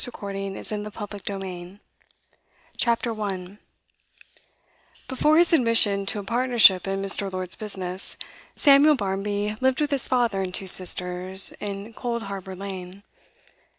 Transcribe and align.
Part 0.01 0.35
IV: 0.35 0.67
The 0.67 0.89
Veiled 0.89 1.11
Figure 1.11 1.79
CHAPTER 2.75 3.13
1 3.13 3.59
Before 5.07 5.37
his 5.37 5.53
admission 5.53 6.07
to 6.07 6.17
a 6.17 6.23
partnership 6.23 6.87
in 6.87 7.03
Mr. 7.03 7.31
Lord's 7.31 7.55
business, 7.55 8.17
Samuel 8.55 8.95
Barmby 8.95 9.57
lived 9.61 9.79
with 9.79 9.91
his 9.91 10.07
father 10.07 10.41
and 10.41 10.55
two 10.55 10.65
sisters 10.65 11.53
in 11.59 11.93
Coldharbour 11.93 12.55
Lane. 12.57 13.03